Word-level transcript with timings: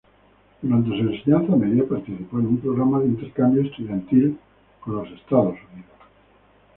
Durante 0.63 0.89
su 0.89 0.95
enseñanza 1.09 1.55
media 1.55 1.83
participó 1.87 2.39
en 2.39 2.47
un 2.47 2.57
programa 2.57 3.01
de 3.01 3.05
intercambio 3.05 3.61
estudiantil 3.61 4.35
en 4.87 5.05
Estados 5.15 5.53
Unidos. 5.71 5.95